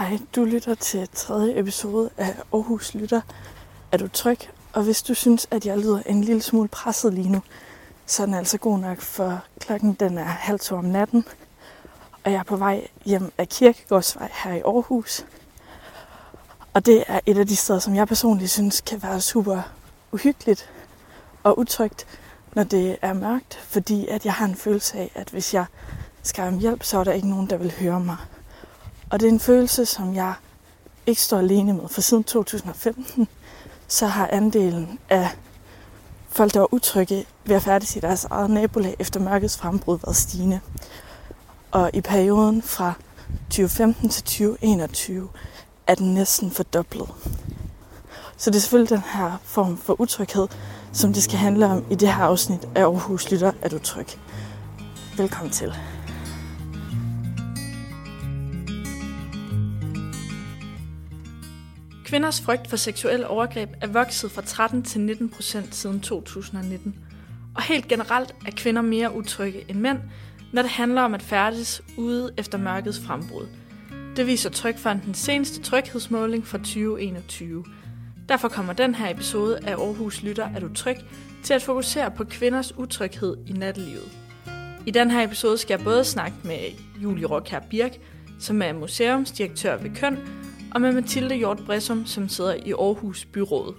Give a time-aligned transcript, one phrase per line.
[0.00, 3.20] Hej, du lytter til tredje episode af Aarhus Lytter.
[3.92, 4.38] Er du tryg?
[4.72, 7.42] Og hvis du synes, at jeg lyder en lille smule presset lige nu,
[8.06, 11.24] så er den altså god nok, for klokken den er halv to om natten.
[12.24, 15.26] Og jeg er på vej hjem af Kirkegårdsvej her i Aarhus.
[16.74, 19.62] Og det er et af de steder, som jeg personligt synes kan være super
[20.12, 20.70] uhyggeligt
[21.42, 22.06] og utrygt,
[22.54, 25.64] når det er mørkt, fordi at jeg har en følelse af, at hvis jeg
[26.22, 28.16] skal om hjælp, så er der ikke nogen, der vil høre mig.
[29.10, 30.34] Og det er en følelse, som jeg
[31.06, 33.28] ikke står alene med, for siden 2015,
[33.88, 35.30] så har andelen af
[36.28, 40.16] folk, der var utrygge ved at færdes i deres eget nabolag efter mørkets frembrud været
[40.16, 40.60] stigende.
[41.70, 42.92] Og i perioden fra
[43.44, 45.28] 2015 til 2021
[45.86, 47.08] er den næsten fordoblet.
[48.36, 50.48] Så det er selvfølgelig den her form for utryghed,
[50.92, 54.06] som det skal handle om i det her afsnit af Aarhus Lytter er du tryg.
[55.16, 55.74] Velkommen til.
[62.10, 66.94] Kvinders frygt for seksuelle overgreb er vokset fra 13 til 19 procent siden 2019.
[67.54, 69.98] Og helt generelt er kvinder mere utrygge end mænd,
[70.52, 73.46] når det handler om at færdes ude efter mørkets frembrud.
[74.16, 77.64] Det viser Trygfondens seneste tryghedsmåling fra 2021.
[78.28, 80.96] Derfor kommer den her episode af Aarhus Lytter er du tryg
[81.42, 84.12] til at fokusere på kvinders utryghed i nattelivet.
[84.86, 86.58] I den her episode skal jeg både snakke med
[87.02, 87.92] Julie Rockher Birk,
[88.38, 90.18] som er museumsdirektør ved Køn,
[90.74, 93.74] og med Mathilde Hjort Bressum, som sidder i Aarhus Byråd.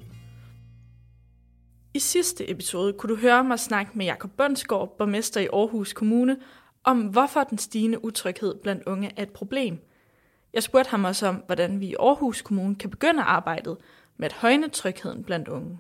[1.94, 6.38] I sidste episode kunne du høre mig snakke med Jakob Bønsgaard, borgmester i Aarhus Kommune,
[6.84, 9.80] om hvorfor den stigende utryghed blandt unge er et problem.
[10.54, 13.78] Jeg spurgte ham også om, hvordan vi i Aarhus Kommune kan begynde arbejdet
[14.18, 15.80] med at højne trygheden blandt unge.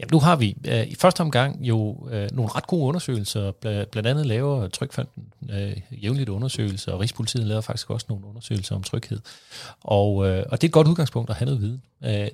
[0.00, 3.50] Ja, nu har vi øh, i første omgang jo øh, nogle ret gode undersøgelser.
[3.50, 8.74] Bl- blandt andet laver Trygfonden øh, jævnligt undersøgelser, og Rigspolitiet laver faktisk også nogle undersøgelser
[8.74, 9.18] om tryghed.
[9.80, 11.82] Og, øh, og det er et godt udgangspunkt at have noget viden.
[12.04, 12.28] Øh,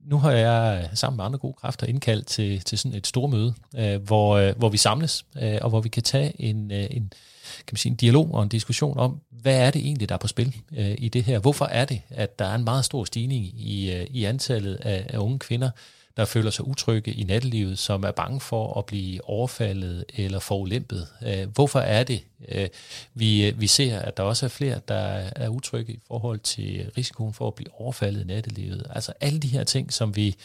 [0.00, 3.54] nu har jeg sammen med andre gode kræfter indkaldt til, til sådan et stort møde,
[3.76, 7.12] øh, hvor, øh, hvor vi samles, øh, og hvor vi kan tage en, øh, en,
[7.56, 10.18] kan man sige, en dialog og en diskussion om, hvad er det egentlig, der er
[10.18, 11.38] på spil øh, i det her?
[11.38, 15.06] Hvorfor er det, at der er en meget stor stigning i, øh, i antallet af,
[15.08, 15.70] af unge kvinder,
[16.16, 21.08] der føler sig utrygge i nattelivet, som er bange for at blive overfaldet eller forulæmpet.
[21.26, 22.68] Øh, hvorfor er det, øh,
[23.14, 26.90] vi, øh, vi ser, at der også er flere, der er utrygge i forhold til
[26.96, 28.86] risikoen for at blive overfaldet i nattelivet?
[28.90, 30.36] Altså alle de her ting, som vi,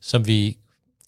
[0.00, 0.56] som vi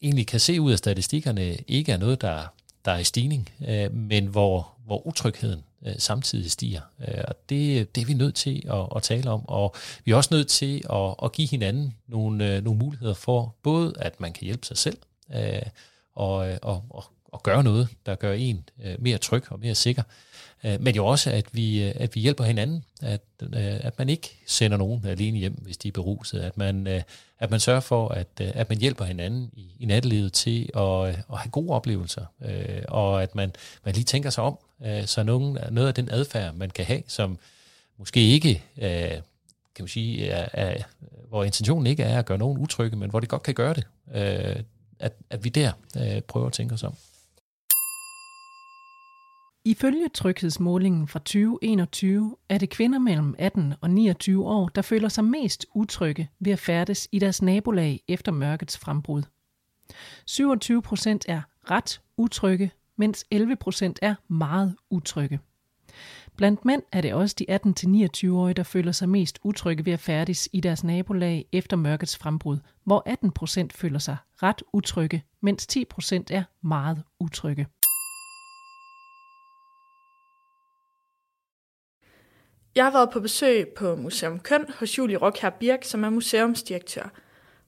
[0.03, 2.43] egentlig kan se ud af statistikkerne, ikke er noget, der,
[2.85, 3.49] der er i stigning,
[3.93, 6.81] men hvor, hvor utrygheden øh, samtidig stiger.
[7.09, 10.17] Øh, og det, det er vi nødt til at, at tale om, og vi er
[10.17, 14.33] også nødt til at, at give hinanden nogle, øh, nogle muligheder for både, at man
[14.33, 14.99] kan hjælpe sig selv,
[15.35, 15.63] øh,
[16.15, 19.75] og, øh, og, og, og gøre noget, der gør en øh, mere tryg og mere
[19.75, 20.03] sikker,
[20.65, 23.51] øh, men jo også, at vi, øh, at vi hjælper hinanden, at, øh,
[23.81, 27.03] at man ikke sender nogen alene hjem, hvis de er beruset, at man, øh,
[27.39, 31.09] at man sørger for, at, øh, at man hjælper hinanden i, i nattelivet til at,
[31.09, 33.53] øh, at have gode oplevelser, øh, og at man,
[33.85, 37.03] man lige tænker sig om, øh, så nogen, noget af den adfærd, man kan have,
[37.07, 37.39] som
[37.99, 39.11] måske ikke, øh,
[39.75, 40.83] kan man sige, er, er,
[41.29, 43.85] hvor intentionen ikke er at gøre nogen utrygge, men hvor det godt kan gøre det,
[44.15, 44.63] øh,
[44.99, 46.95] at, at vi der øh, prøver at tænke os om.
[49.65, 55.25] Ifølge tryghedsmålingen fra 2021 er det kvinder mellem 18 og 29 år, der føler sig
[55.25, 59.23] mest utrygge ved at færdes i deres nabolag efter mørkets frembrud.
[60.27, 61.41] 27 procent er
[61.71, 65.41] ret utrygge, mens 11 procent er meget utrygge.
[66.37, 70.49] Blandt mænd er det også de 18-29-årige, der føler sig mest utrygge ved at færdes
[70.53, 75.85] i deres nabolag efter mørkets frembrud, hvor 18 procent føler sig ret utrygge, mens 10
[75.85, 77.67] procent er meget utrygge.
[82.75, 87.09] Jeg har været på besøg på Museum Køn hos Julie Rockher Birk, som er museumsdirektør.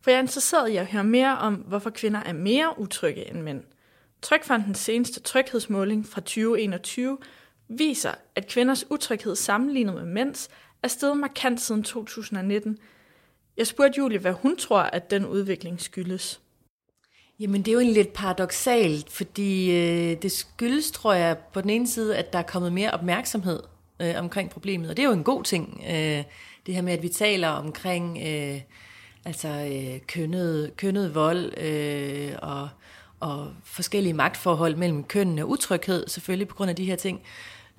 [0.01, 3.43] For jeg er interesseret i at høre mere om, hvorfor kvinder er mere utrygge end
[3.43, 3.63] mænd.
[4.23, 7.19] Trykfondens seneste tryghedsmåling fra 2021
[7.69, 10.49] viser, at kvinders utryghed sammenlignet med mænds
[10.83, 12.79] er steget markant siden 2019.
[13.57, 16.41] Jeg spurgte Julie, hvad hun tror, at den udvikling skyldes.
[17.41, 21.71] Jamen det er jo en lidt paradoxalt, fordi øh, det skyldes, tror jeg, på den
[21.71, 23.61] ene side, at der er kommet mere opmærksomhed
[24.01, 25.83] øh, omkring problemet, og det er jo en god ting.
[25.89, 26.25] Øh,
[26.67, 28.61] det her med, at vi taler omkring øh,
[29.25, 32.69] altså øh, kønnet, kønnet vold øh, og,
[33.21, 37.23] og forskellige magtforhold mellem kønnene, utryghed selvfølgelig på grund af de her ting.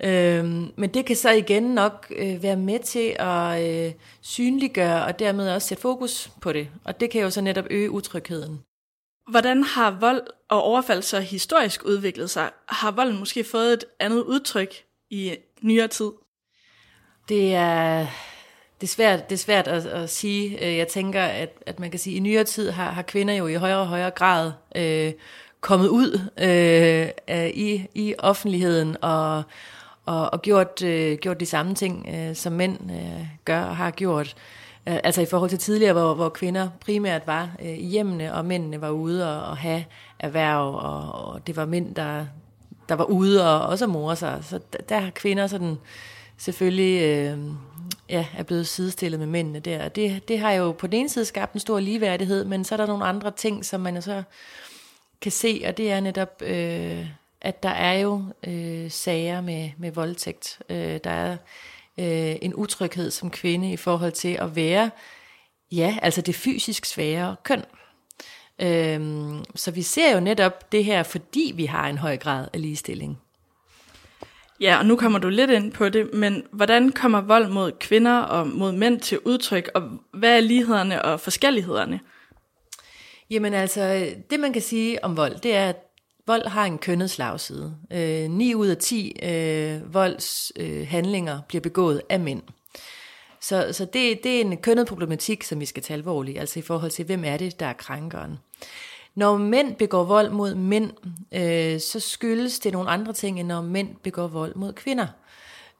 [0.04, 0.44] Øh,
[0.76, 5.50] men det kan så igen nok øh, være med til at øh, synliggøre og dermed
[5.50, 8.60] også sætte fokus på det, og det kan jo så netop øge utrygheden.
[9.30, 12.50] Hvordan har vold og overfald så historisk udviklet sig?
[12.68, 14.74] Har volden måske fået et andet udtryk
[15.10, 16.10] i nyere tid?
[17.28, 18.06] Det er,
[18.80, 20.66] det er svært, det er svært at, at sige.
[20.66, 23.34] Øh, jeg tænker, at, at man kan sige, at i nyere tid har, har kvinder
[23.34, 25.12] jo i højere og højere grad øh,
[25.60, 29.42] kommet ud øh, i, i offentligheden og,
[30.06, 33.90] og, og gjort, øh, gjort de samme ting, øh, som mænd øh, gør og har
[33.90, 34.36] gjort.
[34.88, 38.44] Øh, altså i forhold til tidligere, hvor, hvor kvinder primært var øh, i hjemmene, og
[38.44, 39.84] mændene var ude og, og have
[40.18, 42.26] erhverv, og, og det var mænd, der,
[42.88, 44.38] der var ude og også mor sig.
[44.42, 45.78] Så der, har kvinder sådan
[46.36, 47.38] selvfølgelig øh,
[48.08, 49.88] ja, er blevet sidestillet med mændene der.
[49.88, 52.76] Det, det har jo på den ene side skabt en stor ligeværdighed, men så er
[52.76, 54.22] der nogle andre ting, som man så
[55.20, 57.06] kan se, og det er netop, øh,
[57.40, 60.58] at der er jo øh, sager med, med voldtægt.
[60.68, 61.36] Øh, der er
[61.98, 64.90] øh, en utryghed som kvinde i forhold til at være,
[65.72, 67.62] ja, altså det fysisk svære køn.
[68.62, 72.62] Øhm, så vi ser jo netop det her, fordi vi har en høj grad af
[72.62, 73.18] ligestilling.
[74.60, 78.18] Ja, og nu kommer du lidt ind på det, men hvordan kommer vold mod kvinder
[78.18, 79.82] og mod mænd til udtryk, og
[80.12, 82.00] hvad er lighederne og forskellighederne?
[83.30, 85.76] Jamen altså, det man kan sige om vold, det er, at
[86.26, 87.76] vold har en kønnet slagside.
[87.92, 92.42] Øh, 9 ud af 10 øh, voldshandlinger øh, bliver begået af mænd.
[93.48, 96.62] Så, så det, det er en kønnet problematik, som vi skal tage alvorligt, altså i
[96.62, 98.38] forhold til, hvem er det, der er krænkeren.
[99.14, 100.90] Når mænd begår vold mod mænd,
[101.32, 105.06] øh, så skyldes det nogle andre ting, end når mænd begår vold mod kvinder.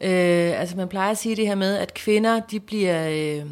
[0.01, 3.47] Øh, altså man plejer at sige det her med, at kvinder de bliver, øh,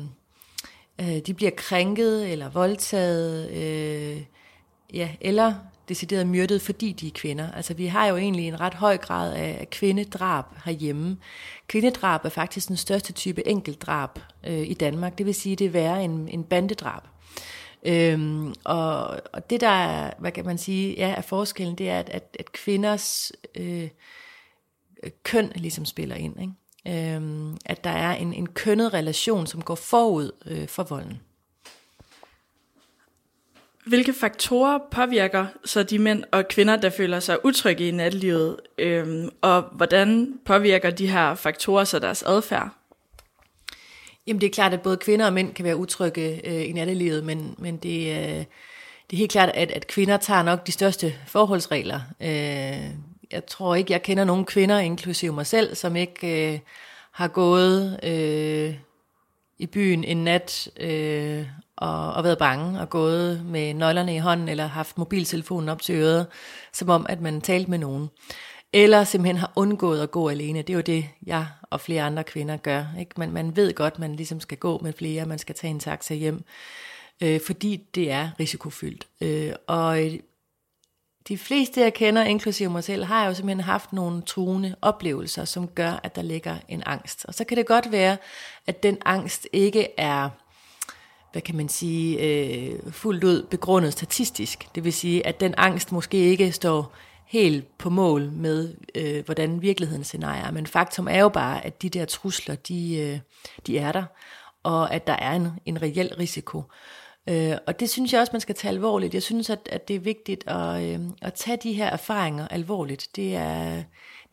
[1.00, 4.22] øh, de bliver krænket eller voldtaget, øh,
[4.94, 5.54] ja, eller
[5.88, 7.52] decideret myrdet, fordi de er kvinder.
[7.52, 11.16] Altså vi har jo egentlig en ret høj grad af kvindedrab herhjemme.
[11.66, 15.18] Kvindedrab er faktisk den største type enkeltdrab øh, i Danmark.
[15.18, 17.02] Det vil sige, det er værre end en bandedrab.
[17.86, 21.98] Øhm, og, og det der er, hvad kan man sige, ja, er forskellen, det er,
[21.98, 23.88] at, at, at kvinders øh,
[25.22, 26.40] køn ligesom spiller ind.
[26.40, 27.14] Ikke?
[27.14, 31.20] Øhm, at der er en, en kønnet relation, som går forud øh, for volden.
[33.86, 39.28] Hvilke faktorer påvirker så de mænd og kvinder, der føler sig utrygge i nattelivet, øhm,
[39.40, 42.68] og hvordan påvirker de her faktorer så deres adfærd?
[44.26, 47.24] Jamen det er klart, at både kvinder og mænd kan være utrygge øh, i nattelivet,
[47.24, 48.44] men, men det, øh,
[49.10, 52.00] det er helt klart, at, at kvinder tager nok de største forholdsregler.
[52.20, 52.90] Øh,
[53.32, 56.58] jeg tror ikke, jeg kender nogen kvinder, inklusive mig selv, som ikke øh,
[57.12, 58.74] har gået øh,
[59.58, 64.48] i byen en nat øh, og, og været bange og gået med nøglerne i hånden
[64.48, 66.26] eller haft mobiltelefonen op til øret,
[66.72, 68.08] som om at man talte med nogen.
[68.72, 70.62] Eller simpelthen har undgået at gå alene.
[70.62, 72.84] Det er jo det, jeg og flere andre kvinder gør.
[73.00, 73.10] Ikke?
[73.16, 76.14] Man, man ved godt, man ligesom skal gå med flere, man skal tage en taxa
[76.14, 76.44] hjem,
[77.22, 79.08] øh, fordi det er risikofyldt.
[79.20, 80.18] Øh, og øh,
[81.28, 85.68] de fleste, jeg kender, inklusive mig selv, har jo simpelthen haft nogle truende oplevelser, som
[85.68, 87.24] gør, at der ligger en angst.
[87.24, 88.16] Og så kan det godt være,
[88.66, 90.30] at den angst ikke er
[91.34, 94.68] hvad kan man sige, øh, fuldt ud begrundet statistisk.
[94.74, 96.92] Det vil sige, at den angst måske ikke står
[97.26, 100.50] helt på mål med, øh, hvordan virkeligheden scenarie er.
[100.50, 103.18] Men faktum er jo bare, at de der trusler, de, øh,
[103.66, 104.04] de er der,
[104.62, 106.62] og at der er en, en reel risiko.
[107.28, 109.14] Øh, og det synes jeg også, man skal tage alvorligt.
[109.14, 113.08] Jeg synes, at, at det er vigtigt at, øh, at tage de her erfaringer alvorligt.
[113.16, 113.82] Det er,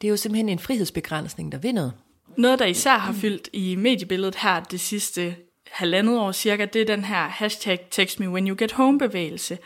[0.02, 1.92] det er jo simpelthen en frihedsbegrænsning, der vinder.
[2.38, 5.36] Noget, der især har fyldt i mediebilledet her det sidste
[5.72, 9.58] halvandet år cirka, det er den her hashtag text me when you get home bevægelse.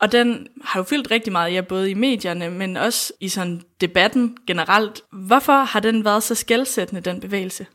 [0.00, 3.62] Og den har jo fyldt rigtig meget, ja, både i medierne, men også i sådan
[3.80, 5.02] debatten generelt.
[5.12, 7.66] Hvorfor har den været så skældsættende, den bevægelse?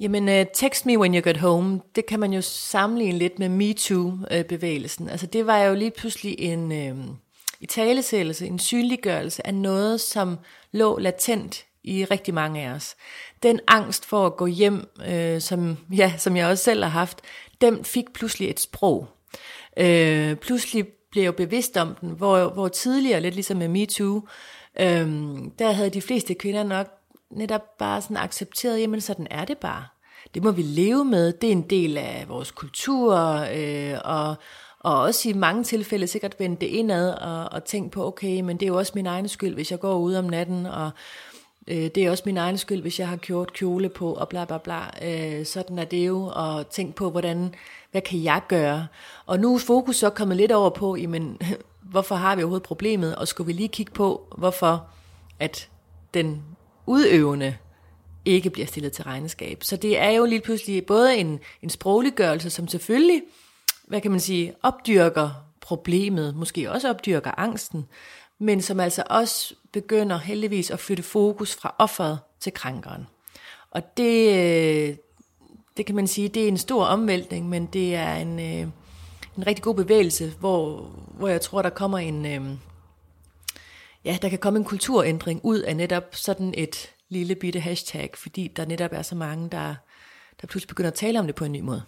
[0.00, 3.48] Jamen, uh, text me when you get home, det kan man jo sammenligne lidt med
[3.48, 5.06] MeToo-bevægelsen.
[5.06, 6.96] Øh, altså, det var jo lige pludselig en øh,
[7.60, 10.38] italesættelse, en synliggørelse af noget, som
[10.72, 12.96] lå latent i rigtig mange af os.
[13.42, 17.20] Den angst for at gå hjem, øh, som, ja, som jeg også selv har haft,
[17.60, 19.08] den fik pludselig et sprog.
[19.76, 24.22] Øh, pludselig blev jeg bevidst om den, hvor, hvor tidligere, lidt ligesom med MeToo,
[24.80, 25.08] øh,
[25.58, 26.86] der havde de fleste kvinder nok
[27.30, 29.84] netop bare sådan accepteret, jamen sådan er det bare.
[30.34, 33.14] Det må vi leve med, det er en del af vores kultur,
[33.54, 34.34] øh, og,
[34.80, 38.56] og også i mange tilfælde sikkert vende det indad og, og tænke på, okay, men
[38.56, 40.90] det er jo også min egen skyld, hvis jeg går ud om natten, og
[41.68, 44.44] øh, det er også min egen skyld, hvis jeg har gjort kjole på, og bla
[44.44, 44.80] bla bla.
[45.02, 47.54] Øh, sådan er det jo, og tænk på, hvordan
[47.90, 48.86] hvad kan jeg gøre?
[49.26, 51.38] Og nu er fokus så kommet lidt over på, jamen,
[51.92, 54.86] hvorfor har vi overhovedet problemet, og skulle vi lige kigge på, hvorfor
[55.38, 55.68] at
[56.14, 56.42] den
[56.86, 57.56] udøvende
[58.24, 59.64] ikke bliver stillet til regnskab.
[59.64, 63.22] Så det er jo lige pludselig både en, en sprogliggørelse, som selvfølgelig,
[63.88, 67.86] hvad kan man sige, opdyrker problemet, måske også opdyrker angsten,
[68.42, 73.06] men som altså også begynder heldigvis at flytte fokus fra offeret til krænkeren.
[73.70, 74.96] Og det, øh,
[75.76, 78.68] det kan man sige, det er en stor omvæltning, men det er en, øh,
[79.36, 80.80] en rigtig god bevægelse, hvor,
[81.18, 82.56] hvor jeg tror, der kommer en, øh,
[84.04, 88.48] ja, der kan komme en kulturændring ud af netop sådan et lille bitte hashtag, fordi
[88.48, 89.74] der netop er så mange, der,
[90.40, 91.82] der pludselig begynder at tale om det på en ny måde.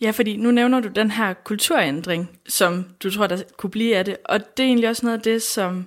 [0.00, 4.04] Ja, fordi nu nævner du den her kulturændring, som du tror, der kunne blive af
[4.04, 5.86] det, og det er egentlig også noget af det, som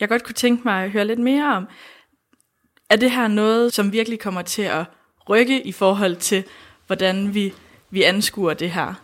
[0.00, 1.68] jeg godt kunne tænke mig at høre lidt mere om.
[2.90, 4.84] Er det her noget, som virkelig kommer til at
[5.28, 6.44] rykke i forhold til,
[6.86, 7.54] hvordan vi,
[7.90, 8.94] vi anskuer det her?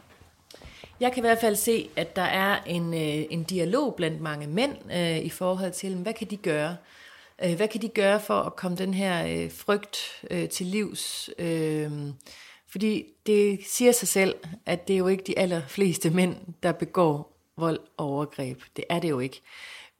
[1.01, 4.47] Jeg kan i hvert fald se, at der er en, øh, en dialog blandt mange
[4.47, 6.77] mænd øh, i forhold til, hvad kan de gøre?
[7.45, 11.31] Øh, hvad kan de gøre for at komme den her øh, frygt øh, til livs?
[11.39, 11.91] Øh,
[12.71, 14.35] fordi det siger sig selv,
[14.67, 18.63] at det er jo ikke de allerfleste mænd, der begår vold og overgreb.
[18.77, 19.41] Det er det jo ikke.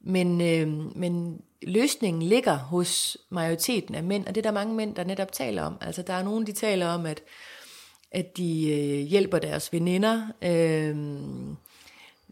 [0.01, 4.95] Men, øh, men løsningen ligger hos majoriteten af mænd, og det er der mange mænd,
[4.95, 5.77] der netop taler om.
[5.81, 7.23] Altså der er nogen, de taler om, at,
[8.11, 10.27] at de øh, hjælper deres veninder.
[10.41, 10.95] Øh,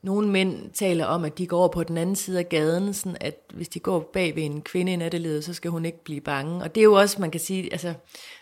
[0.04, 3.18] nogle mænd taler om, at de går over på den anden side af gaden, sådan
[3.22, 6.22] at hvis de går bag ved en kvinde i nattelivet, så skal hun ikke blive
[6.22, 6.64] bange.
[6.64, 7.94] Og det er jo også, man kan sige, altså,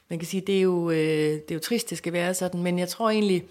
[0.10, 2.64] man kan sige, det er jo, øh, det er jo trist, det skal være sådan,
[2.64, 3.44] men jeg tror egentlig,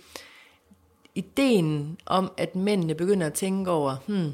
[1.15, 4.33] ideen om, at mændene begynder at tænke over, hmm,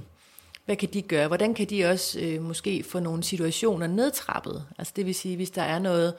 [0.64, 1.26] hvad kan de gøre?
[1.26, 4.64] Hvordan kan de også øh, måske få nogle situationer nedtrappet?
[4.78, 6.14] Altså det vil sige, hvis der er noget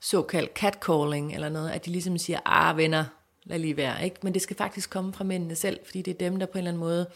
[0.00, 3.04] såkaldt catcalling eller noget, at de ligesom siger, ah venner,
[3.44, 4.04] lad lige være.
[4.04, 4.16] Ikke?
[4.22, 6.58] Men det skal faktisk komme fra mændene selv, fordi det er dem, der på en
[6.58, 7.06] eller anden måde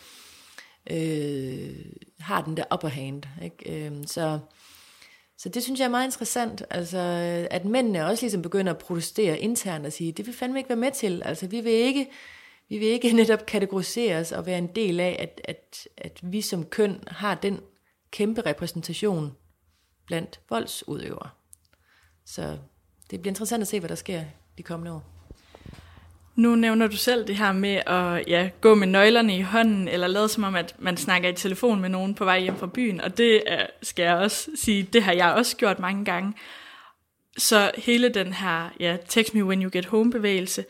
[0.91, 1.77] øh,
[2.19, 3.23] har den der upper hand.
[3.43, 3.87] Ikke?
[3.87, 4.39] Øh, så,
[5.39, 6.99] så det synes jeg er meget interessant, altså,
[7.51, 10.77] at mændene også ligesom begynder at protestere internt og sige, det vil fandme ikke være
[10.77, 11.23] med til.
[11.25, 12.11] Altså, vi vil ikke,
[12.69, 16.65] vi vil ikke netop kategoriseres og være en del af, at, at, at vi som
[16.65, 17.61] køn har den
[18.11, 19.37] kæmpe repræsentation
[20.07, 21.31] blandt voldsudøvere.
[22.25, 22.59] Så
[23.11, 24.25] det bliver interessant at se, hvad der sker
[24.59, 25.14] de kommende år.
[26.37, 30.07] Nu nævner du selv det her med at ja, gå med nøglerne i hånden, eller
[30.07, 33.01] lade som om, at man snakker i telefon med nogen på vej hjem fra byen.
[33.01, 33.43] Og det
[33.83, 36.35] skal jeg også sige, det har jeg også gjort mange gange.
[37.39, 40.65] Så hele den her ja, text me when you get home bevægelse,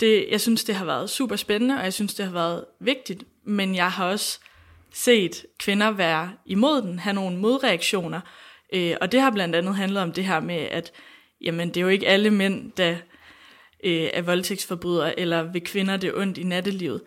[0.00, 3.24] det, jeg synes, det har været super spændende, og jeg synes, det har været vigtigt.
[3.46, 4.38] Men jeg har også
[4.92, 8.20] set kvinder være imod den, have nogle modreaktioner.
[8.72, 10.92] Øh, og det har blandt andet handlet om det her med, at
[11.40, 12.96] jamen, det er jo ikke alle mænd, der
[13.84, 17.02] øh, af voldtægtsforbrydere, eller ved kvinder det ondt i nattelivet.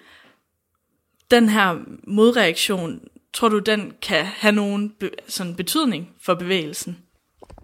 [1.31, 1.75] Den her
[2.07, 3.01] modreaktion,
[3.34, 6.98] tror du, den kan have nogen be- sådan betydning for bevægelsen?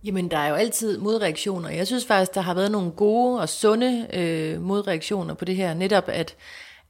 [0.03, 1.69] Jamen, der er jo altid modreaktioner.
[1.69, 5.73] Jeg synes faktisk, der har været nogle gode og sunde øh, modreaktioner på det her.
[5.73, 6.35] Netop, at,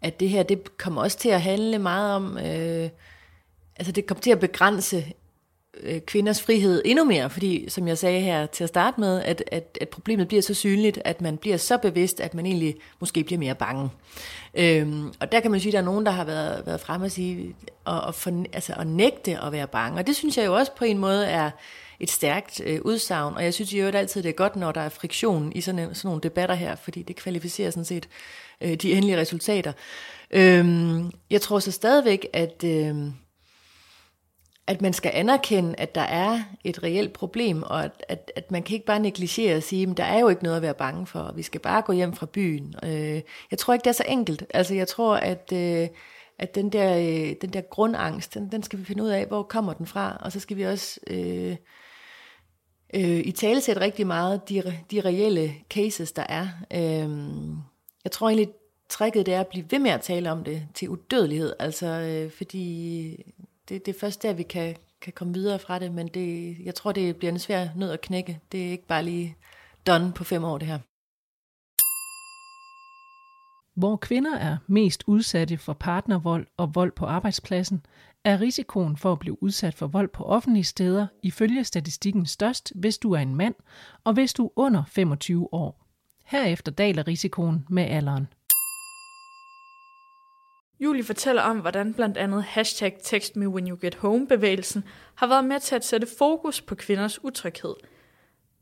[0.01, 2.37] at det her, det kommer også til at handle meget om...
[2.37, 2.89] Øh,
[3.75, 5.05] altså, det kommer til at begrænse
[5.81, 9.43] Øh, kvinders frihed endnu mere, fordi som jeg sagde her til at starte med, at,
[9.51, 13.23] at, at problemet bliver så synligt, at man bliver så bevidst, at man egentlig måske
[13.23, 13.89] bliver mere bange.
[14.53, 17.01] Øhm, og der kan man sige, at der er nogen, der har været, været frem
[17.01, 19.99] og sige, og, og for, altså, at nægte at være bange.
[19.99, 21.51] Og det synes jeg jo også på en måde er
[21.99, 24.89] et stærkt øh, udsagn, og jeg synes jo altid, det er godt, når der er
[24.89, 28.09] friktion i sådan, sådan nogle debatter her, fordi det kvalificerer sådan set
[28.61, 29.73] øh, de endelige resultater.
[30.31, 32.63] Øhm, jeg tror så stadigvæk, at...
[32.65, 32.95] Øh,
[34.67, 38.63] at man skal anerkende, at der er et reelt problem, og at, at, at man
[38.63, 41.07] kan ikke bare negligere og sige, at der er jo ikke noget at være bange
[41.07, 42.75] for, og vi skal bare gå hjem fra byen.
[42.83, 44.43] Øh, jeg tror ikke, det er så enkelt.
[44.53, 45.87] Altså, jeg tror, at, øh,
[46.39, 49.43] at den, der, øh, den der grundangst, den, den skal vi finde ud af, hvor
[49.43, 51.55] kommer den fra, og så skal vi også øh,
[52.93, 56.47] øh, i tale sætte rigtig meget de, de reelle cases, der er.
[56.73, 57.09] Øh,
[58.03, 58.49] jeg tror egentlig,
[58.89, 62.31] tricket det er at blive ved med at tale om det til udødelighed, altså øh,
[62.31, 63.15] fordi
[63.69, 66.75] det, det er først der, vi kan, kan komme videre fra det, men det, jeg
[66.75, 68.39] tror, det bliver en svær nød at knække.
[68.51, 69.35] Det er ikke bare lige
[69.87, 70.79] done på fem år, det her.
[73.79, 77.85] Hvor kvinder er mest udsatte for partnervold og vold på arbejdspladsen,
[78.23, 82.97] er risikoen for at blive udsat for vold på offentlige steder ifølge statistikken størst, hvis
[82.97, 83.55] du er en mand,
[84.03, 85.87] og hvis du er under 25 år.
[86.25, 88.27] Herefter daler risikoen med alderen.
[90.83, 94.83] Julie fortæller om, hvordan blandt andet hashtag Text Me When You Get Home bevægelsen
[95.15, 97.75] har været med til at sætte fokus på kvinders utryghed.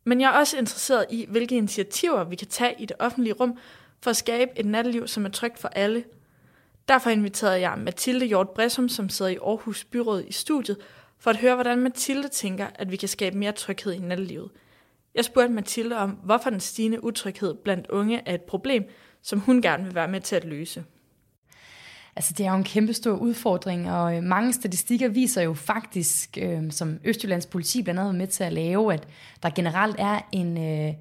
[0.04, 3.58] Men jeg er også interesseret i, hvilke initiativer vi kan tage i det offentlige rum
[4.02, 6.04] for at skabe et natteliv, som er trygt for alle.
[6.88, 10.78] Derfor inviterede jeg Mathilde Hjort Bressum, som sidder i Aarhus Byråd i studiet,
[11.20, 14.52] for at høre, hvordan Mathilde tænker, at vi kan skabe mere tryghed i nattelivet.
[15.16, 18.84] Jeg spurgte Mathilde om, hvorfor den stigende utryghed blandt unge er et problem,
[19.22, 20.84] som hun gerne vil være med til at løse.
[22.16, 26.38] Altså det er jo en kæmpe stor udfordring, og øh, mange statistikker viser jo faktisk,
[26.42, 29.08] øh, som Østjyllands politi blandt andet er med til at lave, at
[29.44, 30.94] der generelt er en, øh,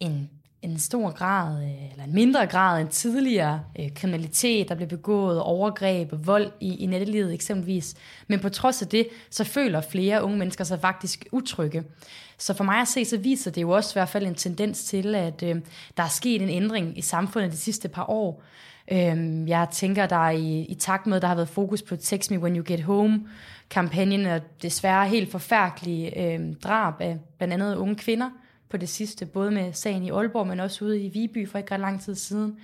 [0.00, 0.30] en
[0.62, 5.40] en stor grad, øh, eller en mindre grad end tidligere øh, kriminalitet, der bliver begået,
[5.40, 7.94] overgreb, vold i, i nettelivet eksempelvis.
[8.28, 11.84] Men på trods af det, så føler flere unge mennesker sig faktisk utrygge.
[12.38, 14.84] Så for mig at se, så viser det jo også i hvert fald en tendens
[14.84, 15.56] til, at øh,
[15.96, 18.42] der er sket en ændring i samfundet de sidste par år.
[18.92, 22.30] Øhm, jeg tænker, der er i, i takt med, der har været fokus på Text
[22.30, 23.28] Me When You Get Home,
[23.70, 28.30] kampagnen og desværre helt forfærdelige øhm, drab af blandt andet unge kvinder,
[28.70, 31.74] på det sidste, både med sagen i Aalborg, men også ude i Viby for ikke
[31.74, 32.56] ret lang tid siden,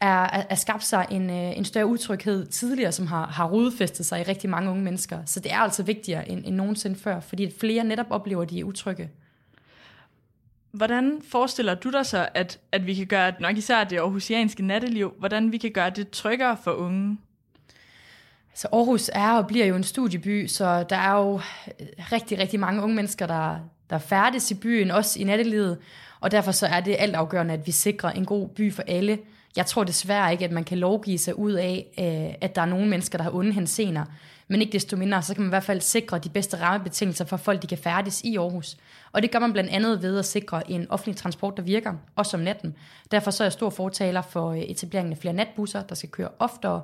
[0.00, 4.06] er, er, er skabt sig en, øh, en større utryghed tidligere, som har, har rodfæstet
[4.06, 5.18] sig i rigtig mange unge mennesker.
[5.26, 8.60] Så det er altså vigtigere end, end nogensinde før, fordi flere netop oplever, at de
[8.60, 9.10] er utrygge.
[10.74, 15.14] Hvordan forestiller du dig så, at, at vi kan gøre, nok især det aarhusianske natteliv,
[15.18, 17.18] hvordan vi kan gøre det tryggere for unge?
[18.54, 22.60] Så Aarhus er og bliver jo en studieby, så der er jo øh, rigtig, rigtig
[22.60, 23.56] mange unge mennesker, der,
[23.90, 25.78] der færdes i byen, også i nattelivet,
[26.20, 29.18] og derfor så er det altafgørende, at vi sikrer en god by for alle.
[29.56, 32.66] Jeg tror desværre ikke, at man kan lovgive sig ud af, øh, at der er
[32.66, 34.04] nogle mennesker, der har onde hensener,
[34.48, 37.36] men ikke desto mindre, så kan man i hvert fald sikre de bedste rammebetingelser for
[37.36, 38.76] folk, de kan færdes i Aarhus.
[39.12, 42.36] Og det gør man blandt andet ved at sikre en offentlig transport, der virker, også
[42.36, 42.74] om natten.
[43.10, 46.28] Derfor så er jeg stor fortaler for øh, etableringen af flere natbusser, der skal køre
[46.38, 46.82] oftere,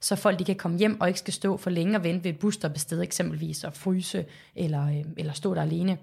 [0.00, 2.30] så folk de kan komme hjem og ikke skal stå for længe og vente ved
[2.30, 4.24] et busstoppested eksempelvis og fryse
[4.56, 5.98] eller, øh, eller stå der alene.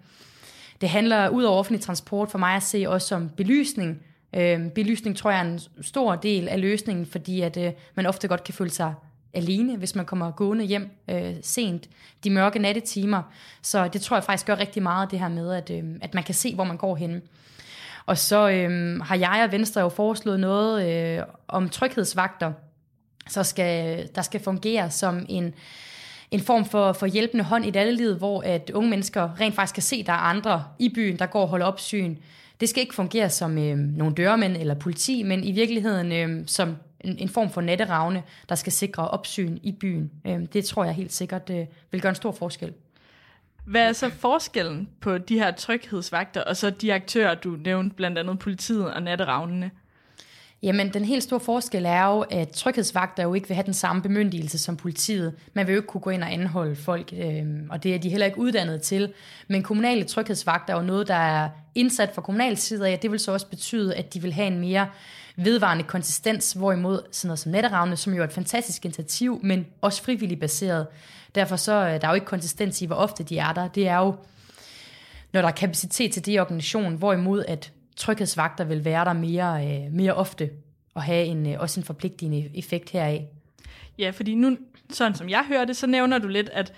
[0.82, 4.04] Det handler ud over offentlig transport for mig at se også om belysning.
[4.34, 8.28] Øh, belysning tror jeg er en stor del af løsningen, fordi at øh, man ofte
[8.28, 8.94] godt kan føle sig
[9.36, 11.90] alene, hvis man kommer gående hjem øh, sent,
[12.24, 13.22] de mørke nattetimer.
[13.62, 16.24] Så det tror jeg faktisk gør rigtig meget, det her med, at, øh, at man
[16.24, 17.22] kan se, hvor man går hen.
[18.06, 22.52] Og så øh, har jeg og Venstre jo foreslået noget øh, om tryghedsvagter,
[23.28, 25.54] så skal, der skal fungere som en,
[26.32, 29.84] en form for, for hjælpende hånd i livet, hvor at unge mennesker rent faktisk kan
[29.84, 32.16] se, at der er andre i byen, der går og holder opsyn.
[32.60, 36.76] Det skal ikke fungere som øh, nogle dørmænd eller politi, men i virkeligheden øh, som
[37.06, 40.12] en, en form for netteravne, der skal sikre opsyn i byen.
[40.28, 42.74] Øh, det tror jeg helt sikkert øh, vil gøre en stor forskel.
[43.66, 48.18] Hvad er så forskellen på de her tryghedsvagter og så de aktører, du nævnte, blandt
[48.18, 49.72] andet politiet og natteravnene?
[50.64, 54.02] Jamen, den helt store forskel er jo, at tryghedsvagter jo ikke vil have den samme
[54.02, 55.34] bemyndigelse som politiet.
[55.54, 58.10] Man vil jo ikke kunne gå ind og anholde folk, øh, og det er de
[58.10, 59.14] heller ikke uddannet til.
[59.48, 63.00] Men kommunale tryghedsvagter er jo noget, der er indsat fra kommunal side af.
[63.00, 64.88] Det vil så også betyde, at de vil have en mere
[65.36, 70.04] vedvarende konsistens, hvorimod sådan noget som Netteravne, som jo er et fantastisk initiativ, men også
[70.04, 70.88] frivilligt baseret.
[71.36, 73.68] Derfor så øh, der er jo ikke konsistens i, hvor ofte de er der.
[73.68, 74.16] Det er jo,
[75.34, 79.94] når der er kapacitet til det organisation, hvorimod at tryghedsvagter vil være der mere, øh,
[79.94, 80.50] mere ofte
[80.94, 83.26] og have en, øh, også en forpligtende effekt heraf.
[84.00, 84.58] Ja, fordi nu,
[84.90, 86.74] sådan som jeg hører det, så nævner du lidt, at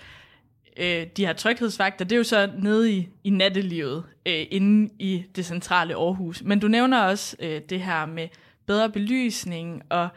[0.76, 5.24] øh, de her tryghedsvagter, det er jo så nede i, i nattelivet, øh, inde i
[5.36, 6.42] det centrale Aarhus.
[6.42, 8.28] Men du nævner også øh, det her med
[8.68, 10.08] bedre belysning og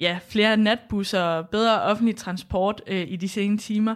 [0.00, 3.94] ja, flere natbusser og bedre offentlig transport øh, i de sene timer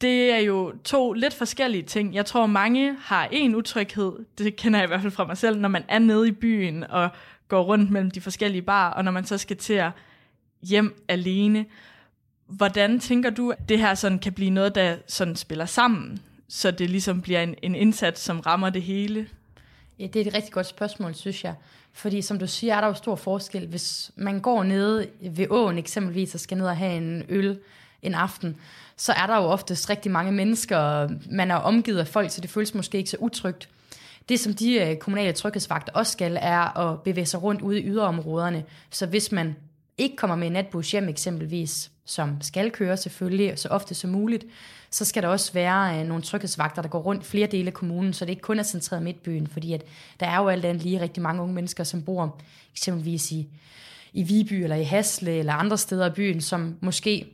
[0.00, 2.14] det er jo to lidt forskellige ting.
[2.14, 5.60] Jeg tror, mange har en utryghed, det kender jeg i hvert fald fra mig selv,
[5.60, 7.08] når man er nede i byen og
[7.48, 9.90] går rundt mellem de forskellige bar, og når man så skal til at
[10.62, 11.66] hjem alene.
[12.46, 16.70] Hvordan tænker du, at det her sådan kan blive noget, der sådan spiller sammen, så
[16.70, 19.28] det ligesom bliver en, en indsats, som rammer det hele?
[19.98, 21.54] Ja, det er et rigtig godt spørgsmål, synes jeg.
[21.92, 23.66] Fordi som du siger, er der jo stor forskel.
[23.66, 27.58] Hvis man går nede ved åen eksempelvis og skal ned og have en øl
[28.02, 28.56] en aften,
[28.96, 32.50] så er der jo oftest rigtig mange mennesker, man er omgivet af folk, så det
[32.50, 33.68] føles måske ikke så utrygt.
[34.28, 37.86] Det, som de øh, kommunale tryghedsvagter også skal, er at bevæge sig rundt ude i
[37.86, 38.64] yderområderne.
[38.90, 39.56] Så hvis man
[39.98, 44.44] ikke kommer med en natbus hjem eksempelvis, som skal køre selvfølgelig så ofte som muligt,
[44.90, 48.12] så skal der også være øh, nogle tryghedsvagter, der går rundt flere dele af kommunen,
[48.12, 49.84] så det ikke kun er centreret midtbyen, fordi at
[50.20, 52.40] der er jo alt andet lige rigtig mange unge mennesker, som bor
[52.72, 53.48] eksempelvis i,
[54.12, 57.26] i Viby eller i Hasle eller andre steder i byen, som måske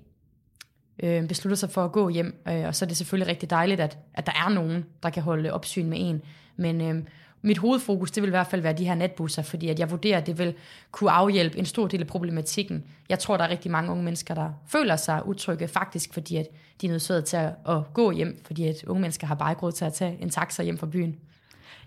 [1.03, 2.43] øh, beslutter sig for at gå hjem.
[2.49, 5.23] Øh, og så er det selvfølgelig rigtig dejligt, at, at der er nogen, der kan
[5.23, 6.23] holde opsyn med en.
[6.57, 7.03] Men øh,
[7.45, 10.19] mit hovedfokus, det vil i hvert fald være de her natbusser, fordi at jeg vurderer,
[10.19, 10.55] at det vil
[10.91, 12.85] kunne afhjælpe en stor del af problematikken.
[13.09, 16.47] Jeg tror, der er rigtig mange unge mennesker, der føler sig utrygge, faktisk fordi at
[16.81, 19.63] de er nødt til at, at gå hjem, fordi at unge mennesker har bare ikke
[19.63, 21.17] råd til at tage en taxa hjem fra byen.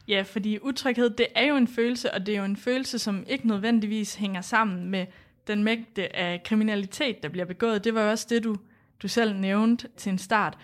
[0.08, 3.24] Ja, fordi utryghed, det er jo en følelse, og det er jo en følelse, som
[3.28, 5.06] ikke nødvendigvis hænger sammen med
[5.48, 7.84] den mængde af kriminalitet, der bliver begået.
[7.84, 8.56] Det var jo også det, du
[9.02, 10.58] du selv nævnte til en start.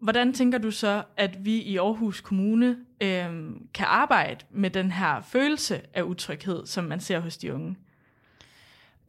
[0.00, 3.28] Hvordan tænker du så, at vi i Aarhus Kommune øh,
[3.74, 7.76] kan arbejde med den her følelse af utryghed, som man ser hos de unge?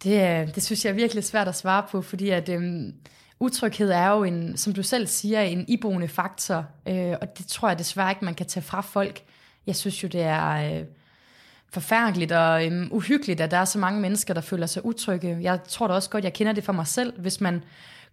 [0.03, 2.93] Det, øh, det synes jeg er virkelig svært at svare på, fordi at øh,
[3.39, 7.67] utryghed er jo, en, som du selv siger, en iboende faktor, øh, og det tror
[7.67, 9.21] jeg desværre ikke, man kan tage fra folk.
[9.67, 10.79] Jeg synes jo, det er...
[10.79, 10.85] Øh,
[11.73, 15.37] forfærdeligt og øh, uhyggeligt, at der er så mange mennesker, der føler sig utrygge.
[15.41, 17.21] Jeg tror da også godt, jeg kender det for mig selv.
[17.21, 17.63] Hvis man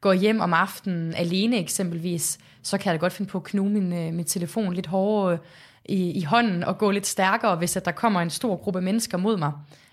[0.00, 2.38] går hjem om aftenen alene eksempelvis,
[2.68, 5.32] så kan jeg da godt finde på at knuge min, øh, min telefon lidt hårdere
[5.32, 5.38] øh,
[5.84, 9.18] i, i hånden og gå lidt stærkere, hvis at der kommer en stor gruppe mennesker
[9.18, 9.52] mod mig.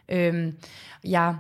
[0.10, 0.58] Øhm,
[1.04, 1.36] jeg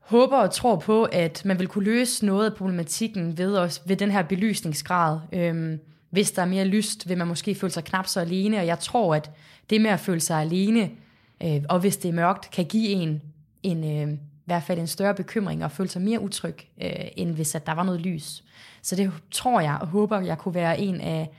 [0.00, 3.96] håber og tror på, at man vil kunne løse noget af problematikken ved, os, ved
[3.96, 5.18] den her belysningsgrad.
[5.32, 5.80] Øhm,
[6.10, 8.78] hvis der er mere lyst, vil man måske føle sig knap så alene, og jeg
[8.78, 9.30] tror, at
[9.70, 10.90] det med at føle sig alene,
[11.42, 13.22] øh, og hvis det er mørkt, kan give en
[13.64, 17.54] en øh, hvert fald en større bekymring og følte sig mere utryg, øh, end hvis
[17.54, 18.44] at der var noget lys.
[18.82, 21.30] Så det tror jeg og håber, jeg kunne være en af,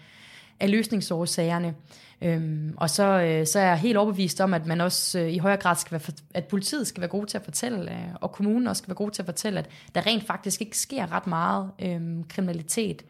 [0.60, 1.74] af løsningsårsagerne.
[2.22, 5.38] Øhm, og så, øh, så er jeg helt overbevist om, at man også øh, i
[5.38, 8.68] højere grad skal være, at politiet skal være gode til at fortælle, øh, og kommunen
[8.68, 11.72] også skal være gode til at fortælle, at der rent faktisk ikke sker ret meget
[11.82, 13.06] øh, kriminalitet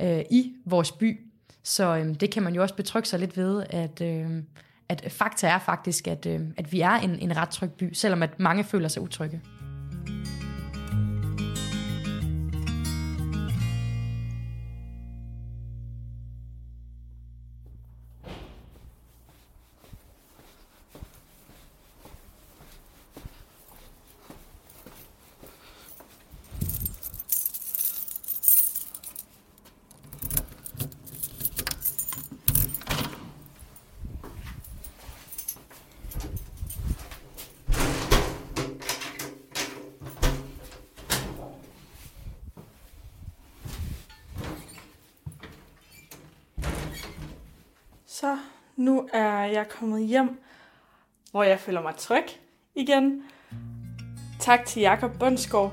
[0.00, 1.20] øh, i vores by.
[1.62, 4.42] Så øh, det kan man jo også betrygge sig lidt ved, at, øh,
[4.88, 8.22] at fakta er faktisk, at, øh, at vi er en, en ret tryg by, selvom
[8.22, 9.40] at mange føler sig utrygge.
[48.20, 48.38] Så
[48.76, 50.40] nu er jeg kommet hjem,
[51.30, 52.24] hvor jeg føler mig tryg
[52.74, 53.22] igen.
[54.40, 55.72] Tak til Jakob Bundsgaard,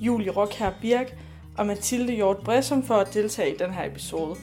[0.00, 1.14] Julie Rockher Birk
[1.58, 4.36] og Mathilde Hjort Bresum for at deltage i den her episode.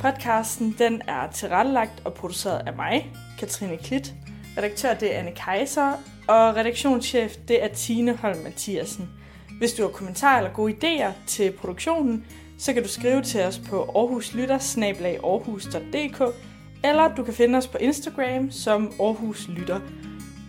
[0.00, 4.14] Podcasten den er tilrettelagt og produceret af mig, Katrine Klit.
[4.58, 5.92] Redaktør det er Anne Kaiser,
[6.28, 9.10] og redaktionschef det er Tine Holm Mathiasen.
[9.58, 12.26] Hvis du har kommentarer eller gode idéer til produktionen,
[12.58, 16.47] så kan du skrive til os på aarhuslytter.aarhus.dk
[16.84, 19.80] eller du kan finde os på Instagram som Aarhus Lytter.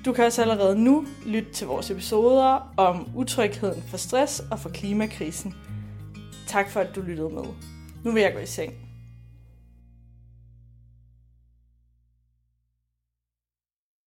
[0.05, 4.69] Du kan også allerede nu lytte til vores episoder om utrygheden for stress og for
[4.69, 5.53] klimakrisen.
[6.47, 7.43] Tak for, at du lyttede med.
[8.03, 8.88] Nu vil jeg gå i seng.